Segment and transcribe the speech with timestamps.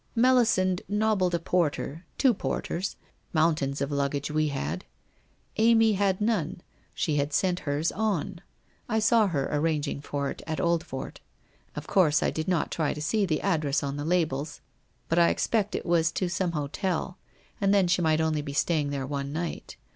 [0.15, 2.95] 1 Melisande nobbled a porter— two porters—
[3.33, 4.83] mountains of luggage we had!
[5.57, 6.61] Amy had none;
[6.95, 8.41] she had sent hers on.
[8.89, 11.19] I saw her arranging for it at Old fort.
[11.75, 14.59] Of course I did not try to see the address on the labels,
[15.07, 17.19] but I expect it was to some hotel,
[17.61, 19.77] and then she might only be staying there one night.